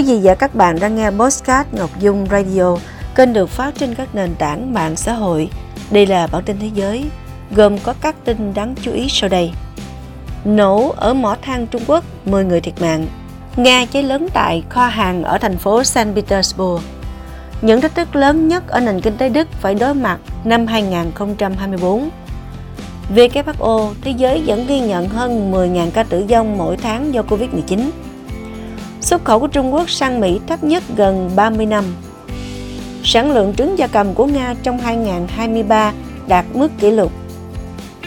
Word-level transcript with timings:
Quý 0.00 0.06
vị 0.06 0.20
và 0.22 0.34
các 0.34 0.54
bạn 0.54 0.80
đang 0.80 0.96
nghe 0.96 1.10
Postcard 1.10 1.68
Ngọc 1.72 1.90
Dung 2.00 2.26
Radio, 2.30 2.76
kênh 3.14 3.32
được 3.32 3.48
phát 3.48 3.74
trên 3.74 3.94
các 3.94 4.14
nền 4.14 4.34
tảng 4.34 4.74
mạng 4.74 4.96
xã 4.96 5.12
hội. 5.12 5.50
Đây 5.90 6.06
là 6.06 6.26
bản 6.26 6.42
tin 6.44 6.56
thế 6.60 6.70
giới, 6.74 7.04
gồm 7.50 7.78
có 7.78 7.94
các 8.00 8.16
tin 8.24 8.54
đáng 8.54 8.74
chú 8.82 8.92
ý 8.92 9.06
sau 9.08 9.28
đây. 9.28 9.52
Nổ 10.44 10.94
ở 10.96 11.14
mỏ 11.14 11.36
than 11.42 11.66
Trung 11.66 11.82
Quốc, 11.86 12.04
10 12.24 12.44
người 12.44 12.60
thiệt 12.60 12.80
mạng. 12.80 13.06
Nga 13.56 13.86
cháy 13.86 14.02
lớn 14.02 14.28
tại 14.34 14.62
kho 14.68 14.86
hàng 14.86 15.22
ở 15.22 15.38
thành 15.38 15.56
phố 15.56 15.84
Saint 15.84 16.14
Petersburg. 16.14 16.82
Những 17.62 17.80
thách 17.80 17.94
thức 17.94 18.16
lớn 18.16 18.48
nhất 18.48 18.68
ở 18.68 18.80
nền 18.80 19.00
kinh 19.00 19.16
tế 19.16 19.28
Đức 19.28 19.48
phải 19.60 19.74
đối 19.74 19.94
mặt 19.94 20.18
năm 20.44 20.66
2024. 20.66 22.08
WHO, 23.14 23.92
thế 24.02 24.10
giới 24.10 24.42
vẫn 24.46 24.66
ghi 24.66 24.80
nhận 24.80 25.08
hơn 25.08 25.52
10.000 25.52 25.90
ca 25.90 26.02
tử 26.02 26.24
vong 26.28 26.58
mỗi 26.58 26.76
tháng 26.76 27.14
do 27.14 27.22
Covid-19. 27.22 27.90
Xuất 29.00 29.24
khẩu 29.24 29.40
của 29.40 29.46
Trung 29.46 29.74
Quốc 29.74 29.90
sang 29.90 30.20
Mỹ 30.20 30.40
thấp 30.46 30.64
nhất 30.64 30.82
gần 30.96 31.30
30 31.36 31.66
năm. 31.66 31.84
Sản 33.04 33.32
lượng 33.32 33.54
trứng 33.54 33.78
gia 33.78 33.86
cầm 33.86 34.14
của 34.14 34.26
Nga 34.26 34.54
trong 34.62 34.78
2023 34.78 35.92
đạt 36.28 36.44
mức 36.54 36.68
kỷ 36.78 36.90
lục. 36.90 37.12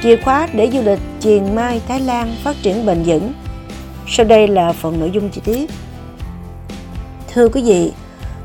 Chìa 0.04 0.16
khóa 0.16 0.48
để 0.54 0.70
du 0.74 0.82
lịch 0.82 1.00
Chiền 1.20 1.56
Mai 1.56 1.82
Thái 1.88 2.00
Lan 2.00 2.36
phát 2.44 2.56
triển 2.62 2.86
bền 2.86 3.04
vững. 3.06 3.34
Sau 4.08 4.26
đây 4.26 4.48
là 4.48 4.74
phần 4.74 5.00
nội 5.00 5.12
dung 5.12 5.30
chi 5.30 5.42
tiết. 5.46 5.72
Thưa 7.34 7.50
quý 7.50 7.62
vị, 7.62 7.92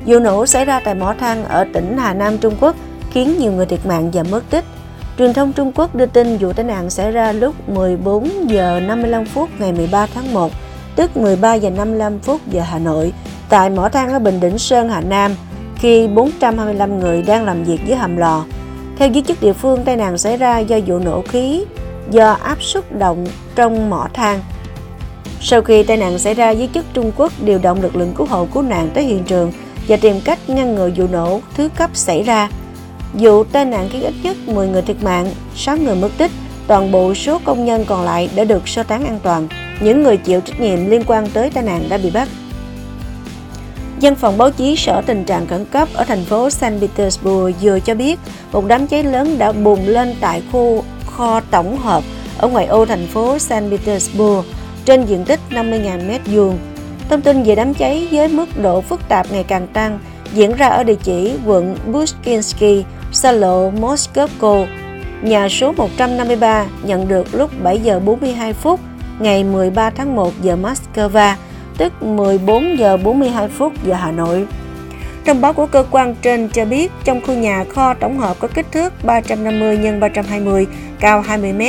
vụ 0.07 0.19
nổ 0.19 0.47
xảy 0.47 0.65
ra 0.65 0.81
tại 0.81 0.95
mỏ 0.95 1.15
than 1.21 1.45
ở 1.45 1.65
tỉnh 1.75 1.97
Hà 1.99 2.15
Nam 2.15 2.39
Trung 2.39 2.55
Quốc 2.61 2.77
khiến 3.11 3.39
nhiều 3.39 3.53
người 3.53 3.67
thiệt 3.67 3.87
mạng 3.87 4.11
và 4.13 4.23
mất 4.23 4.51
tích. 4.51 4.65
Truyền 5.19 5.33
thông 5.33 5.53
Trung 5.53 5.73
Quốc 5.75 5.95
đưa 5.95 6.07
tin 6.07 6.37
vụ 6.37 6.53
tai 6.53 6.65
nạn 6.65 6.91
xảy 6.91 7.11
ra 7.11 7.33
lúc 7.33 7.69
14 7.69 8.51
giờ 8.51 8.81
55 8.81 9.25
phút 9.25 9.49
ngày 9.59 9.73
13 9.73 10.07
tháng 10.07 10.35
1 10.35 10.53
tức 10.99 11.17
13 11.17 11.55
giờ 11.55 11.71
55 11.71 12.19
phút 12.19 12.41
giờ 12.51 12.61
Hà 12.61 12.79
Nội, 12.79 13.13
tại 13.49 13.71
mỏ 13.71 13.89
than 13.89 14.13
ở 14.13 14.19
Bình 14.19 14.41
Định 14.41 14.59
Sơn, 14.59 14.89
Hà 14.89 15.01
Nam, 15.01 15.35
khi 15.77 16.09
425 16.09 17.01
người 17.01 17.23
đang 17.23 17.45
làm 17.45 17.65
việc 17.65 17.81
dưới 17.87 17.97
hầm 17.97 18.17
lò. 18.17 18.45
Theo 18.97 19.09
giới 19.09 19.23
chức 19.23 19.41
địa 19.41 19.53
phương, 19.53 19.85
tai 19.85 19.97
nạn 19.97 20.19
xảy 20.19 20.37
ra 20.37 20.59
do 20.59 20.79
vụ 20.87 20.99
nổ 20.99 21.23
khí 21.23 21.65
do 22.11 22.33
áp 22.33 22.63
suất 22.63 22.99
động 22.99 23.27
trong 23.55 23.91
mỏ 23.91 24.09
than. 24.15 24.41
Sau 25.41 25.63
khi 25.63 25.83
tai 25.83 25.97
nạn 25.97 26.19
xảy 26.19 26.35
ra, 26.35 26.51
giới 26.51 26.69
chức 26.75 26.85
Trung 26.93 27.13
Quốc 27.17 27.33
điều 27.45 27.59
động 27.59 27.83
lực 27.83 27.97
lượng 27.97 28.13
cứu 28.17 28.27
hộ 28.27 28.47
cứu 28.55 28.63
nạn 28.63 28.91
tới 28.95 29.05
hiện 29.05 29.25
trường 29.25 29.53
và 29.89 29.97
tìm 29.97 30.21
cách 30.25 30.39
ngăn 30.49 30.75
ngừa 30.75 30.91
vụ 30.97 31.07
nổ 31.13 31.41
thứ 31.57 31.69
cấp 31.77 31.91
xảy 31.95 32.23
ra. 32.23 32.49
Vụ 33.13 33.45
tai 33.45 33.65
nạn 33.65 33.89
khiến 33.91 34.03
ít 34.03 34.15
nhất 34.23 34.37
10 34.47 34.69
người 34.69 34.83
thiệt 34.83 35.03
mạng, 35.03 35.31
6 35.57 35.77
người 35.77 35.97
mất 35.97 36.11
tích, 36.19 36.31
toàn 36.67 36.93
bộ 36.93 37.15
số 37.15 37.41
công 37.45 37.65
nhân 37.65 37.85
còn 37.89 38.05
lại 38.05 38.31
đã 38.37 38.45
được 38.45 38.69
sơ 38.69 38.83
tán 38.83 39.07
an 39.07 39.19
toàn. 39.23 39.49
Những 39.81 40.03
người 40.03 40.17
chịu 40.17 40.41
trách 40.41 40.61
nhiệm 40.61 40.91
liên 40.91 41.03
quan 41.07 41.27
tới 41.33 41.51
tai 41.51 41.65
nạn 41.65 41.85
đã 41.89 41.99
bị 41.99 42.11
bắt. 42.11 42.29
Văn 44.03 44.15
phòng 44.15 44.39
báo 44.39 44.51
chí 44.51 44.77
Sở 44.77 45.03
Tình 45.07 45.25
trạng 45.25 45.47
Khẩn 45.47 45.65
cấp 45.65 45.89
ở 45.95 46.05
thành 46.05 46.25
phố 46.25 46.51
Saint 46.51 46.81
Petersburg 46.81 47.53
vừa 47.61 47.81
cho 47.81 47.95
biết 47.95 48.19
một 48.53 48.65
đám 48.67 48.87
cháy 48.87 49.05
lớn 49.05 49.39
đã 49.39 49.53
bùng 49.53 49.89
lên 49.89 50.15
tại 50.21 50.43
khu 50.53 50.85
kho 51.07 51.41
tổng 51.41 51.79
hợp 51.79 52.05
ở 52.39 52.49
ngoại 52.49 52.67
ô 52.67 52.87
thành 52.87 53.07
phố 53.07 53.39
Saint 53.39 53.71
Petersburg 53.71 54.47
trên 54.85 55.05
diện 55.05 55.25
tích 55.25 55.41
50.000 55.51 56.09
mét 56.09 56.21
vuông. 56.27 56.59
Thông 57.09 57.21
tin 57.21 57.43
về 57.43 57.55
đám 57.55 57.75
cháy 57.75 58.09
với 58.11 58.29
mức 58.29 58.49
độ 58.63 58.81
phức 58.81 59.09
tạp 59.09 59.33
ngày 59.33 59.45
càng 59.45 59.67
tăng 59.67 59.99
diễn 60.35 60.57
ra 60.57 60.69
ở 60.69 60.83
địa 60.83 60.97
chỉ 61.03 61.33
quận 61.47 61.77
Bushkinsky, 61.93 62.85
xa 63.13 63.33
lộ 63.33 63.71
Moskovko, 63.71 64.67
nhà 65.23 65.49
số 65.49 65.73
153 65.77 66.67
nhận 66.83 67.09
được 67.09 67.35
lúc 67.35 67.51
7 67.63 67.79
giờ 67.79 68.01
42 68.01 68.53
phút 68.53 68.81
ngày 69.21 69.45
13 69.45 69.91
tháng 69.91 70.17
1 70.17 70.33
giờ 70.43 70.57
Moscow, 70.57 71.35
tức 71.79 72.03
14 72.03 72.79
giờ 72.79 72.97
42 72.97 73.49
phút 73.49 73.73
giờ 73.87 73.95
Hà 73.95 74.11
Nội. 74.11 74.47
Thông 75.27 75.41
báo 75.41 75.53
của 75.53 75.67
cơ 75.67 75.85
quan 75.91 76.15
trên 76.23 76.49
cho 76.49 76.65
biết 76.65 76.93
trong 77.05 77.21
khu 77.21 77.35
nhà 77.35 77.65
kho 77.65 77.95
tổng 77.95 78.19
hợp 78.19 78.37
có 78.39 78.49
kích 78.49 78.67
thước 78.73 79.05
350 79.05 79.79
x 79.83 80.01
320, 80.01 80.67
cao 81.01 81.21
20 81.21 81.53
m, 81.53 81.63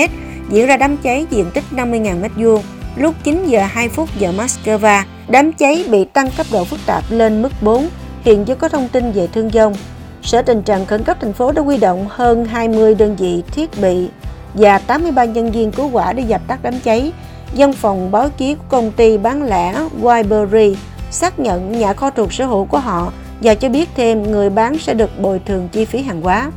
diễn 0.50 0.68
ra 0.68 0.78
đám 0.78 0.98
cháy 0.98 1.26
diện 1.30 1.46
tích 1.54 1.64
50.000 1.72 2.22
m2 2.22 2.60
lúc 2.96 3.16
9 3.24 3.46
giờ 3.48 3.62
2 3.70 3.90
phút 3.90 4.10
giờ 4.18 4.34
Moscow. 4.38 5.04
Đám 5.28 5.54
cháy 5.54 5.86
bị 5.92 6.06
tăng 6.06 6.30
cấp 6.38 6.46
độ 6.52 6.64
phức 6.64 6.80
tạp 6.86 7.04
lên 7.10 7.42
mức 7.42 7.52
4, 7.62 7.88
hiện 8.24 8.46
chưa 8.46 8.56
có 8.56 8.70
thông 8.70 8.88
tin 8.88 9.12
về 9.12 9.28
thương 9.28 9.50
vong. 9.50 9.74
Sở 10.22 10.42
tình 10.42 10.62
trạng 10.62 10.86
khẩn 10.86 11.04
cấp 11.04 11.18
thành 11.22 11.34
phố 11.34 11.52
đã 11.52 11.62
huy 11.62 11.78
động 11.78 12.06
hơn 12.10 12.46
20 12.46 12.96
đơn 12.96 13.16
vị 13.16 13.44
thiết 13.52 13.82
bị 13.82 14.10
và 14.54 14.78
83 14.78 15.26
nhân 15.26 15.52
viên 15.52 15.72
cứu 15.72 15.88
hỏa 15.88 16.14
để 16.14 16.24
dập 16.28 16.42
tắt 16.48 16.60
đám 16.64 16.80
cháy. 16.80 17.12
Văn 17.58 17.74
phòng 17.74 18.12
báo 18.12 18.30
chí 18.38 18.56
của 18.56 18.64
công 18.70 18.92
ty 18.92 19.18
bán 19.18 19.44
lẻ 19.44 19.76
Wyberry 20.02 20.76
xác 21.12 21.40
nhận 21.40 21.80
nhà 21.80 21.94
kho 21.94 22.10
thuộc 22.10 22.34
sở 22.34 22.46
hữu 22.46 22.66
của 22.66 22.80
họ 22.80 23.12
và 23.42 23.56
cho 23.56 23.70
biết 23.70 23.90
thêm 23.96 24.32
người 24.32 24.50
bán 24.50 24.80
sẽ 24.80 24.94
được 24.94 25.20
bồi 25.20 25.42
thường 25.46 25.70
chi 25.72 25.86
phí 25.86 26.02
hàng 26.02 26.22
hóa. 26.22 26.52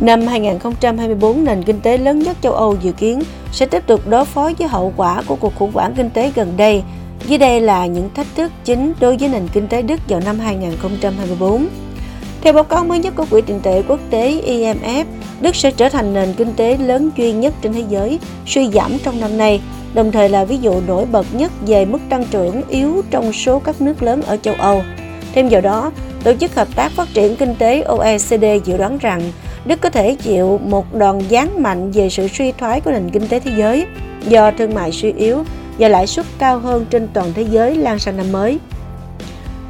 Năm 0.00 0.26
2024, 0.26 1.44
nền 1.44 1.62
kinh 1.62 1.80
tế 1.80 1.98
lớn 1.98 2.18
nhất 2.18 2.36
châu 2.42 2.52
Âu 2.52 2.76
dự 2.82 2.92
kiến 2.92 3.22
sẽ 3.52 3.66
tiếp 3.66 3.86
tục 3.86 4.00
đối 4.08 4.24
phó 4.24 4.50
với 4.58 4.68
hậu 4.68 4.92
quả 4.96 5.22
của 5.26 5.36
cuộc 5.36 5.54
khủng 5.54 5.72
hoảng 5.72 5.94
kinh 5.96 6.10
tế 6.10 6.32
gần 6.34 6.56
đây. 6.56 6.82
Dưới 7.26 7.38
đây 7.38 7.60
là 7.60 7.86
những 7.86 8.10
thách 8.14 8.26
thức 8.36 8.52
chính 8.64 8.92
đối 9.00 9.16
với 9.16 9.28
nền 9.28 9.48
kinh 9.48 9.68
tế 9.68 9.82
Đức 9.82 10.00
vào 10.08 10.20
năm 10.20 10.38
2024. 10.38 11.66
Theo 12.42 12.52
báo 12.52 12.64
cáo 12.64 12.84
mới 12.84 12.98
nhất 12.98 13.14
của 13.16 13.26
Quỹ 13.30 13.40
tiền 13.40 13.60
tệ 13.62 13.82
quốc 13.88 14.00
tế 14.10 14.42
IMF, 14.46 15.04
Đức 15.40 15.56
sẽ 15.56 15.70
trở 15.70 15.88
thành 15.88 16.14
nền 16.14 16.34
kinh 16.36 16.52
tế 16.56 16.76
lớn 16.76 17.10
duy 17.16 17.32
nhất 17.32 17.54
trên 17.62 17.72
thế 17.72 17.84
giới 17.88 18.18
suy 18.46 18.70
giảm 18.70 18.98
trong 19.04 19.20
năm 19.20 19.38
nay, 19.38 19.60
đồng 19.94 20.12
thời 20.12 20.28
là 20.28 20.44
ví 20.44 20.58
dụ 20.58 20.80
nổi 20.86 21.04
bật 21.04 21.26
nhất 21.32 21.52
về 21.66 21.84
mức 21.84 21.98
tăng 22.08 22.24
trưởng 22.30 22.62
yếu 22.68 23.02
trong 23.10 23.32
số 23.32 23.58
các 23.58 23.80
nước 23.80 24.02
lớn 24.02 24.22
ở 24.22 24.36
châu 24.36 24.54
Âu. 24.54 24.82
Thêm 25.34 25.48
vào 25.48 25.60
đó, 25.60 25.92
Tổ 26.24 26.32
chức 26.40 26.54
Hợp 26.54 26.68
tác 26.76 26.92
Phát 26.92 27.08
triển 27.14 27.36
Kinh 27.36 27.54
tế 27.54 27.80
OECD 27.82 28.44
dự 28.64 28.76
đoán 28.76 28.98
rằng 28.98 29.32
Đức 29.64 29.80
có 29.80 29.90
thể 29.90 30.14
chịu 30.14 30.60
một 30.64 30.94
đòn 30.94 31.20
giáng 31.30 31.62
mạnh 31.62 31.90
về 31.90 32.08
sự 32.10 32.28
suy 32.28 32.52
thoái 32.52 32.80
của 32.80 32.90
nền 32.90 33.10
kinh 33.10 33.28
tế 33.28 33.40
thế 33.40 33.50
giới 33.56 33.86
do 34.28 34.50
thương 34.50 34.74
mại 34.74 34.92
suy 34.92 35.12
yếu 35.12 35.44
và 35.78 35.88
lãi 35.88 36.06
suất 36.06 36.26
cao 36.38 36.58
hơn 36.58 36.86
trên 36.90 37.08
toàn 37.12 37.32
thế 37.34 37.46
giới 37.50 37.76
lan 37.76 37.98
sang 37.98 38.16
năm 38.16 38.32
mới. 38.32 38.58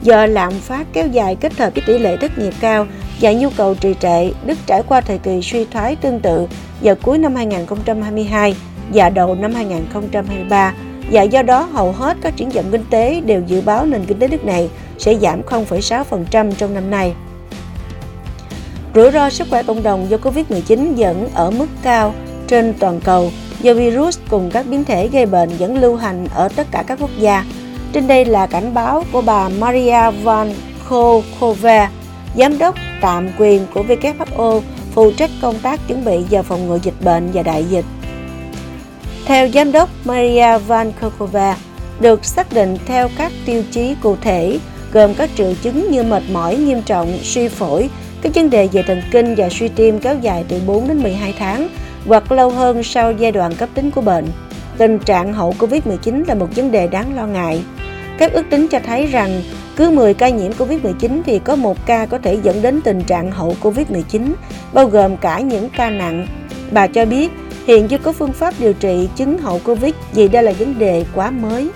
Do 0.02 0.26
lạm 0.26 0.52
phát 0.52 0.86
kéo 0.92 1.06
dài 1.06 1.36
kết 1.40 1.58
hợp 1.58 1.74
với 1.74 1.82
tỷ 1.86 1.98
lệ 1.98 2.16
thất 2.16 2.38
nghiệp 2.38 2.54
cao 2.60 2.86
và 3.20 3.32
nhu 3.32 3.50
cầu 3.56 3.74
trì 3.74 3.94
trệ, 4.00 4.30
Đức 4.46 4.58
trải 4.66 4.82
qua 4.88 5.00
thời 5.00 5.18
kỳ 5.18 5.42
suy 5.42 5.64
thoái 5.64 5.96
tương 5.96 6.20
tự 6.20 6.46
vào 6.80 6.94
cuối 7.02 7.18
năm 7.18 7.34
2022 7.34 8.56
và 8.94 9.10
đầu 9.10 9.34
năm 9.34 9.54
2023 9.54 10.74
và 11.12 11.22
do 11.22 11.42
đó 11.42 11.68
hầu 11.72 11.92
hết 11.92 12.16
các 12.20 12.36
triển 12.36 12.50
vọng 12.50 12.64
kinh 12.72 12.84
tế 12.90 13.20
đều 13.20 13.42
dự 13.46 13.60
báo 13.60 13.86
nền 13.86 14.04
kinh 14.04 14.18
tế 14.18 14.28
nước 14.28 14.44
này 14.44 14.70
sẽ 14.98 15.14
giảm 15.14 15.42
0,6% 15.42 16.52
trong 16.52 16.74
năm 16.74 16.90
nay. 16.90 17.14
Rủi 18.94 19.10
ro 19.10 19.30
sức 19.30 19.46
khỏe 19.50 19.62
cộng 19.62 19.82
đồng 19.82 20.10
do 20.10 20.16
Covid-19 20.16 20.92
vẫn 20.96 21.28
ở 21.34 21.50
mức 21.50 21.66
cao 21.82 22.14
trên 22.46 22.74
toàn 22.78 23.00
cầu 23.00 23.30
do 23.60 23.74
virus 23.74 24.18
cùng 24.30 24.50
các 24.50 24.66
biến 24.66 24.84
thể 24.84 25.08
gây 25.08 25.26
bệnh 25.26 25.48
vẫn 25.58 25.78
lưu 25.78 25.96
hành 25.96 26.26
ở 26.34 26.48
tất 26.48 26.66
cả 26.70 26.84
các 26.86 26.98
quốc 27.00 27.10
gia. 27.18 27.44
Trên 27.92 28.06
đây 28.06 28.24
là 28.24 28.46
cảnh 28.46 28.74
báo 28.74 29.04
của 29.12 29.20
bà 29.20 29.48
Maria 29.48 30.10
Van 30.22 30.54
Kokova, 30.88 31.90
giám 32.36 32.58
đốc 32.58 32.74
tạm 33.00 33.28
quyền 33.38 33.66
của 33.74 33.82
WHO 33.82 34.60
phụ 34.92 35.10
trách 35.10 35.30
công 35.42 35.58
tác 35.58 35.80
chuẩn 35.88 36.04
bị 36.04 36.18
và 36.30 36.42
phòng 36.42 36.66
ngừa 36.66 36.78
dịch 36.82 37.00
bệnh 37.00 37.30
và 37.32 37.42
đại 37.42 37.64
dịch. 37.64 37.84
Theo 39.26 39.48
giám 39.48 39.72
đốc 39.72 39.88
Maria 40.04 40.58
Van 40.58 40.92
Kokova, 41.00 41.56
được 42.00 42.24
xác 42.24 42.52
định 42.52 42.78
theo 42.86 43.08
các 43.18 43.32
tiêu 43.46 43.62
chí 43.70 43.94
cụ 44.02 44.16
thể 44.20 44.58
gồm 44.92 45.14
các 45.14 45.30
triệu 45.36 45.52
chứng 45.62 45.90
như 45.90 46.02
mệt 46.02 46.22
mỏi 46.32 46.56
nghiêm 46.56 46.82
trọng, 46.82 47.18
suy 47.22 47.48
phổi, 47.48 47.90
các 48.22 48.34
vấn 48.34 48.50
đề 48.50 48.68
về 48.72 48.82
thần 48.82 49.02
kinh 49.10 49.34
và 49.34 49.48
suy 49.48 49.68
tim 49.68 49.98
kéo 49.98 50.16
dài 50.20 50.44
từ 50.48 50.60
4 50.66 50.88
đến 50.88 51.02
12 51.02 51.34
tháng 51.38 51.68
hoặc 52.06 52.32
lâu 52.32 52.50
hơn 52.50 52.82
sau 52.82 53.12
giai 53.12 53.32
đoạn 53.32 53.54
cấp 53.54 53.68
tính 53.74 53.90
của 53.90 54.00
bệnh. 54.00 54.26
Tình 54.78 54.98
trạng 54.98 55.32
hậu 55.32 55.54
Covid-19 55.58 56.24
là 56.26 56.34
một 56.34 56.48
vấn 56.56 56.70
đề 56.70 56.86
đáng 56.86 57.16
lo 57.16 57.26
ngại. 57.26 57.64
Các 58.18 58.32
ước 58.32 58.42
tính 58.50 58.68
cho 58.68 58.78
thấy 58.86 59.06
rằng 59.06 59.42
cứ 59.76 59.90
10 59.90 60.14
ca 60.14 60.28
nhiễm 60.28 60.52
Covid-19 60.52 61.20
thì 61.26 61.38
có 61.38 61.56
một 61.56 61.86
ca 61.86 62.06
có 62.06 62.18
thể 62.18 62.38
dẫn 62.42 62.62
đến 62.62 62.80
tình 62.80 63.02
trạng 63.02 63.30
hậu 63.30 63.56
Covid-19, 63.62 64.32
bao 64.72 64.86
gồm 64.86 65.16
cả 65.16 65.40
những 65.40 65.68
ca 65.76 65.90
nặng. 65.90 66.26
Bà 66.70 66.86
cho 66.86 67.04
biết 67.04 67.30
hiện 67.66 67.88
chưa 67.88 67.98
có 67.98 68.12
phương 68.12 68.32
pháp 68.32 68.54
điều 68.58 68.72
trị 68.72 69.08
chứng 69.16 69.38
hậu 69.38 69.60
Covid 69.64 69.94
vì 70.12 70.28
đây 70.28 70.42
là 70.42 70.52
vấn 70.58 70.78
đề 70.78 71.04
quá 71.14 71.30
mới. 71.30 71.68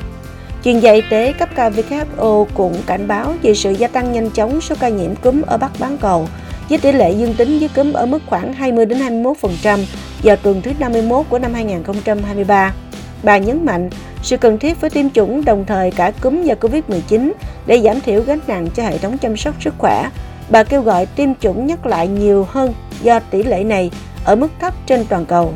Chuyên 0.65 0.81
gia 0.81 0.93
y 0.93 1.01
tế 1.11 1.33
cấp 1.33 1.49
cao 1.57 1.71
WHO 1.71 2.47
cũng 2.55 2.75
cảnh 2.87 3.09
báo 3.09 3.35
về 3.43 3.55
sự 3.55 3.71
gia 3.71 3.89
tăng 3.89 4.13
nhanh 4.13 4.31
chóng 4.31 4.61
số 4.61 4.75
ca 4.81 4.89
nhiễm 4.89 5.15
cúm 5.15 5.43
ở 5.43 5.57
Bắc 5.57 5.71
bán 5.81 5.99
cầu, 5.99 6.29
với 6.69 6.79
tỷ 6.79 6.93
lệ 6.93 7.13
dương 7.13 7.35
tính 7.35 7.59
với 7.59 7.69
cúm 7.69 7.93
ở 7.93 8.07
mức 8.07 8.19
khoảng 8.27 8.53
20 8.53 8.87
đến 8.87 8.99
21% 8.99 9.79
vào 10.23 10.37
tuần 10.37 10.63
thứ 10.63 10.71
51 10.79 11.27
của 11.29 11.39
năm 11.39 11.55
2023. 11.55 12.73
Bà 13.23 13.39
nhấn 13.39 13.67
mạnh, 13.67 13.91
sự 14.23 14.37
cần 14.37 14.59
thiết 14.59 14.81
với 14.81 14.91
tiêm 14.91 15.11
chủng 15.11 15.45
đồng 15.45 15.65
thời 15.65 15.91
cả 15.91 16.13
cúm 16.21 16.43
và 16.47 16.55
Covid-19 16.61 17.33
để 17.67 17.81
giảm 17.85 18.01
thiểu 18.01 18.23
gánh 18.23 18.41
nặng 18.47 18.67
cho 18.75 18.83
hệ 18.83 18.99
thống 18.99 19.19
chăm 19.19 19.37
sóc 19.37 19.55
sức 19.63 19.75
khỏe. 19.79 20.11
Bà 20.51 20.63
kêu 20.63 20.83
gọi 20.83 21.07
tiêm 21.07 21.35
chủng 21.35 21.67
nhắc 21.67 21.87
lại 21.87 22.09
nhiều 22.09 22.47
hơn 22.51 22.75
do 23.03 23.21
tỷ 23.21 23.43
lệ 23.43 23.65
này 23.65 23.91
ở 24.25 24.37
mức 24.37 24.49
thấp 24.61 24.75
trên 24.87 25.05
toàn 25.09 25.27
cầu. 25.27 25.55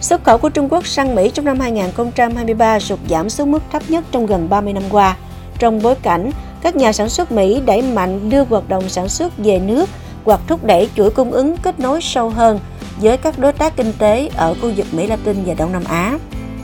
Xuất 0.00 0.24
khẩu 0.24 0.38
của 0.38 0.48
Trung 0.48 0.68
Quốc 0.70 0.86
sang 0.86 1.14
Mỹ 1.14 1.30
trong 1.34 1.44
năm 1.44 1.60
2023 1.60 2.80
sụt 2.80 2.98
giảm 3.08 3.30
xuống 3.30 3.50
mức 3.50 3.62
thấp 3.72 3.82
nhất 3.88 4.04
trong 4.10 4.26
gần 4.26 4.48
30 4.48 4.72
năm 4.72 4.82
qua. 4.90 5.16
trong 5.58 5.82
bối 5.82 5.94
cảnh, 5.94 6.30
các 6.62 6.76
nhà 6.76 6.92
sản 6.92 7.08
xuất 7.08 7.32
Mỹ 7.32 7.62
đẩy 7.66 7.82
mạnh 7.82 8.30
đưa 8.30 8.44
hoạt 8.44 8.68
động 8.68 8.88
sản 8.88 9.08
xuất 9.08 9.38
về 9.38 9.58
nước 9.58 9.88
hoặc 10.24 10.40
thúc 10.46 10.64
đẩy 10.64 10.90
chuỗi 10.94 11.10
cung 11.10 11.30
ứng 11.30 11.56
kết 11.56 11.80
nối 11.80 12.00
sâu 12.00 12.30
hơn 12.30 12.60
với 13.02 13.16
các 13.16 13.38
đối 13.38 13.52
tác 13.52 13.76
kinh 13.76 13.92
tế 13.98 14.30
ở 14.36 14.54
khu 14.54 14.70
vực 14.76 14.86
Mỹ 14.92 15.06
Latin 15.06 15.36
và 15.46 15.54
Đông 15.54 15.72
Nam 15.72 15.82
Á. 15.84 16.18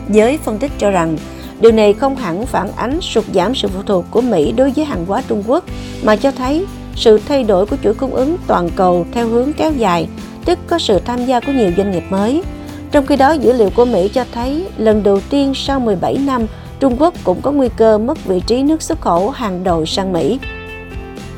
Giới 0.08 0.38
phân 0.38 0.58
tích 0.58 0.70
cho 0.78 0.90
rằng 0.90 1.16
điều 1.60 1.72
này 1.72 1.92
không 1.92 2.16
hẳn 2.16 2.46
phản 2.46 2.68
ánh 2.76 3.00
sụt 3.00 3.24
giảm 3.34 3.54
sự 3.54 3.68
phụ 3.68 3.82
thuộc 3.86 4.04
của 4.10 4.20
Mỹ 4.20 4.52
đối 4.52 4.70
với 4.70 4.84
hàng 4.84 5.06
hóa 5.06 5.22
Trung 5.28 5.42
Quốc 5.46 5.64
mà 6.02 6.16
cho 6.16 6.30
thấy 6.30 6.66
sự 6.96 7.20
thay 7.28 7.44
đổi 7.44 7.66
của 7.66 7.76
chuỗi 7.82 7.94
cung 7.94 8.14
ứng 8.14 8.36
toàn 8.46 8.70
cầu 8.76 9.06
theo 9.12 9.28
hướng 9.28 9.52
kéo 9.52 9.72
dài, 9.72 10.08
tức 10.44 10.58
có 10.66 10.78
sự 10.78 10.98
tham 10.98 11.26
gia 11.26 11.40
của 11.40 11.52
nhiều 11.52 11.70
doanh 11.76 11.90
nghiệp 11.90 12.04
mới. 12.10 12.42
Trong 12.90 13.06
khi 13.06 13.16
đó, 13.16 13.32
dữ 13.32 13.52
liệu 13.52 13.70
của 13.70 13.84
Mỹ 13.84 14.08
cho 14.08 14.24
thấy 14.34 14.66
lần 14.76 15.02
đầu 15.02 15.20
tiên 15.30 15.52
sau 15.54 15.80
17 15.80 16.18
năm, 16.26 16.46
Trung 16.80 16.96
Quốc 16.98 17.14
cũng 17.24 17.40
có 17.42 17.52
nguy 17.52 17.68
cơ 17.76 17.98
mất 17.98 18.24
vị 18.24 18.40
trí 18.46 18.62
nước 18.62 18.82
xuất 18.82 19.00
khẩu 19.00 19.30
hàng 19.30 19.64
đầu 19.64 19.86
sang 19.86 20.12
Mỹ. 20.12 20.38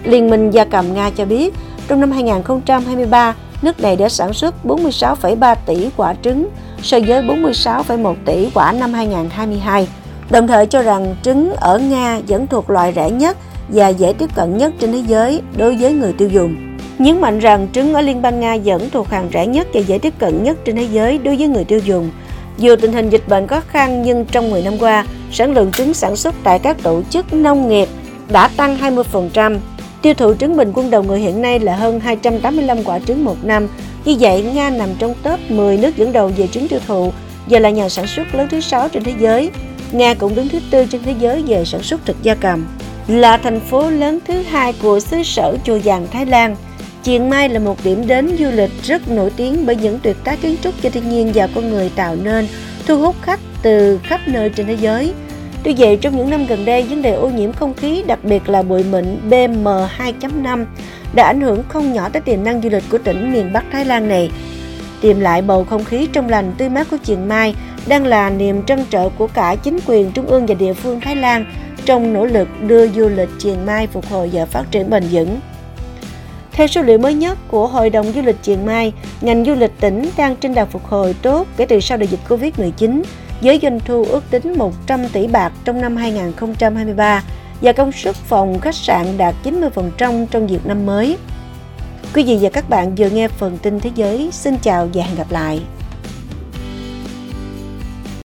Liên 0.04 0.30
minh 0.30 0.50
Gia 0.50 0.64
cầm 0.64 0.94
Nga 0.94 1.10
cho 1.10 1.24
biết, 1.24 1.54
trong 1.88 2.00
năm 2.00 2.10
2023, 2.10 3.34
nước 3.66 3.80
này 3.80 3.96
đã 3.96 4.08
sản 4.08 4.32
xuất 4.32 4.54
46,3 4.64 5.54
tỷ 5.66 5.88
quả 5.96 6.14
trứng 6.22 6.48
so 6.82 6.98
với 7.06 7.22
46,1 7.22 8.14
tỷ 8.24 8.50
quả 8.54 8.72
năm 8.72 8.92
2022, 8.92 9.88
đồng 10.30 10.46
thời 10.46 10.66
cho 10.66 10.82
rằng 10.82 11.16
trứng 11.22 11.52
ở 11.56 11.78
Nga 11.78 12.20
vẫn 12.28 12.46
thuộc 12.46 12.70
loại 12.70 12.92
rẻ 12.96 13.10
nhất 13.10 13.36
và 13.68 13.88
dễ 13.88 14.12
tiếp 14.18 14.30
cận 14.34 14.56
nhất 14.56 14.72
trên 14.80 14.92
thế 14.92 15.02
giới 15.06 15.42
đối 15.56 15.76
với 15.76 15.92
người 15.92 16.12
tiêu 16.12 16.28
dùng. 16.28 16.76
Nhấn 16.98 17.20
mạnh 17.20 17.38
rằng 17.38 17.68
trứng 17.72 17.94
ở 17.94 18.00
Liên 18.00 18.22
bang 18.22 18.40
Nga 18.40 18.56
vẫn 18.64 18.90
thuộc 18.90 19.08
hàng 19.08 19.28
rẻ 19.32 19.46
nhất 19.46 19.66
và 19.74 19.80
dễ 19.80 19.98
tiếp 19.98 20.14
cận 20.18 20.42
nhất 20.42 20.56
trên 20.64 20.76
thế 20.76 20.88
giới 20.92 21.18
đối 21.18 21.36
với 21.36 21.48
người 21.48 21.64
tiêu 21.64 21.78
dùng. 21.84 22.10
Dù 22.58 22.76
tình 22.76 22.92
hình 22.92 23.10
dịch 23.10 23.28
bệnh 23.28 23.46
khó 23.46 23.60
khăn 23.68 24.02
nhưng 24.02 24.24
trong 24.24 24.50
10 24.50 24.62
năm 24.62 24.78
qua, 24.78 25.06
sản 25.32 25.52
lượng 25.52 25.72
trứng 25.72 25.94
sản 25.94 26.16
xuất 26.16 26.34
tại 26.42 26.58
các 26.58 26.76
tổ 26.82 27.02
chức 27.10 27.32
nông 27.32 27.68
nghiệp 27.68 27.88
đã 28.28 28.48
tăng 28.56 28.78
20%. 28.78 29.58
Tiêu 30.06 30.14
thụ 30.14 30.34
trứng 30.34 30.56
bình 30.56 30.72
quân 30.74 30.90
đầu 30.90 31.02
người 31.02 31.20
hiện 31.20 31.42
nay 31.42 31.58
là 31.58 31.76
hơn 31.76 32.00
285 32.00 32.84
quả 32.84 32.98
trứng 32.98 33.24
một 33.24 33.44
năm. 33.44 33.68
Như 34.04 34.16
vậy, 34.20 34.42
Nga 34.42 34.70
nằm 34.70 34.88
trong 34.98 35.14
top 35.22 35.40
10 35.48 35.76
nước 35.76 35.96
dẫn 35.96 36.12
đầu 36.12 36.30
về 36.36 36.46
trứng 36.46 36.68
tiêu 36.68 36.80
thụ 36.86 37.12
giờ 37.48 37.58
là 37.58 37.70
nhà 37.70 37.88
sản 37.88 38.06
xuất 38.06 38.34
lớn 38.34 38.48
thứ 38.50 38.60
6 38.60 38.88
trên 38.88 39.04
thế 39.04 39.14
giới. 39.20 39.50
Nga 39.92 40.14
cũng 40.14 40.34
đứng 40.34 40.48
thứ 40.48 40.58
tư 40.70 40.86
trên 40.90 41.02
thế 41.02 41.14
giới 41.20 41.42
về 41.46 41.64
sản 41.64 41.82
xuất 41.82 42.06
thịt 42.06 42.16
gia 42.22 42.34
cầm. 42.34 42.66
Là 43.08 43.36
thành 43.36 43.60
phố 43.60 43.90
lớn 43.90 44.18
thứ 44.26 44.42
hai 44.42 44.72
của 44.82 45.00
xứ 45.00 45.22
sở 45.22 45.56
chùa 45.64 45.78
vàng 45.84 46.06
Thái 46.10 46.26
Lan, 46.26 46.56
Chiang 47.02 47.30
Mai 47.30 47.48
là 47.48 47.58
một 47.58 47.76
điểm 47.84 48.06
đến 48.06 48.36
du 48.38 48.50
lịch 48.50 48.70
rất 48.82 49.08
nổi 49.08 49.30
tiếng 49.36 49.66
bởi 49.66 49.76
những 49.76 49.98
tuyệt 50.02 50.16
tác 50.24 50.42
kiến 50.42 50.56
trúc 50.62 50.74
cho 50.82 50.90
thiên 50.90 51.10
nhiên 51.10 51.30
và 51.34 51.48
con 51.54 51.70
người 51.70 51.90
tạo 51.96 52.16
nên, 52.22 52.48
thu 52.86 52.98
hút 52.98 53.16
khách 53.22 53.40
từ 53.62 54.00
khắp 54.02 54.20
nơi 54.26 54.50
trên 54.50 54.66
thế 54.66 54.76
giới. 54.80 55.12
Tuy 55.66 55.74
vậy, 55.78 55.98
trong 56.00 56.16
những 56.16 56.30
năm 56.30 56.46
gần 56.46 56.64
đây, 56.64 56.82
vấn 56.82 57.02
đề 57.02 57.12
ô 57.12 57.28
nhiễm 57.28 57.52
không 57.52 57.74
khí, 57.74 58.02
đặc 58.06 58.18
biệt 58.22 58.48
là 58.48 58.62
bụi 58.62 58.84
mịn 58.84 59.04
PM2.5, 59.30 60.64
đã 61.14 61.24
ảnh 61.24 61.40
hưởng 61.40 61.62
không 61.68 61.92
nhỏ 61.92 62.08
tới 62.08 62.22
tiềm 62.22 62.44
năng 62.44 62.62
du 62.62 62.68
lịch 62.68 62.82
của 62.90 62.98
tỉnh 62.98 63.32
miền 63.32 63.52
Bắc 63.52 63.64
Thái 63.72 63.84
Lan 63.84 64.08
này. 64.08 64.30
Tìm 65.00 65.20
lại 65.20 65.42
bầu 65.42 65.64
không 65.64 65.84
khí 65.84 66.08
trong 66.12 66.28
lành 66.28 66.52
tươi 66.58 66.68
mát 66.68 66.86
của 66.90 66.96
Chiang 67.04 67.28
Mai 67.28 67.54
đang 67.86 68.04
là 68.04 68.30
niềm 68.30 68.62
trăn 68.62 68.84
trở 68.90 69.08
của 69.08 69.26
cả 69.26 69.54
chính 69.54 69.78
quyền 69.86 70.12
trung 70.12 70.26
ương 70.26 70.46
và 70.46 70.54
địa 70.54 70.72
phương 70.72 71.00
Thái 71.00 71.16
Lan 71.16 71.44
trong 71.84 72.12
nỗ 72.12 72.24
lực 72.24 72.48
đưa 72.60 72.88
du 72.88 73.08
lịch 73.08 73.30
Chiang 73.38 73.66
Mai 73.66 73.86
phục 73.86 74.06
hồi 74.06 74.30
và 74.32 74.46
phát 74.46 74.64
triển 74.70 74.90
bền 74.90 75.04
vững. 75.10 75.40
Theo 76.52 76.66
số 76.66 76.82
liệu 76.82 76.98
mới 76.98 77.14
nhất 77.14 77.38
của 77.48 77.66
Hội 77.66 77.90
đồng 77.90 78.12
Du 78.12 78.22
lịch 78.22 78.42
Chiang 78.42 78.66
Mai, 78.66 78.92
ngành 79.20 79.44
du 79.44 79.54
lịch 79.54 79.72
tỉnh 79.80 80.10
đang 80.16 80.36
trên 80.36 80.54
đà 80.54 80.64
phục 80.64 80.84
hồi 80.84 81.14
tốt 81.22 81.46
kể 81.56 81.66
từ 81.66 81.80
sau 81.80 81.98
đại 81.98 82.06
dịch 82.06 82.20
Covid-19, 82.28 83.02
với 83.40 83.58
doanh 83.62 83.80
thu 83.80 84.04
ước 84.04 84.22
tính 84.30 84.58
100 84.58 85.08
tỷ 85.12 85.26
bạc 85.26 85.52
trong 85.64 85.80
năm 85.80 85.96
2023 85.96 87.22
và 87.60 87.72
công 87.72 87.92
suất 87.92 88.14
phòng 88.14 88.60
khách 88.60 88.74
sạn 88.74 89.06
đạt 89.18 89.34
90% 89.44 90.26
trong 90.26 90.50
dịp 90.50 90.66
năm 90.66 90.86
mới. 90.86 91.16
Quý 92.14 92.24
vị 92.24 92.38
và 92.40 92.50
các 92.50 92.68
bạn 92.68 92.94
vừa 92.94 93.10
nghe 93.10 93.28
phần 93.28 93.58
tin 93.58 93.80
thế 93.80 93.90
giới. 93.94 94.28
Xin 94.32 94.56
chào 94.62 94.88
và 94.94 95.02
hẹn 95.02 95.16
gặp 95.16 95.30
lại. 95.30 95.60